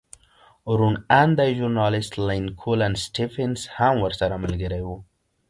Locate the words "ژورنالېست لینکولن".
1.57-2.93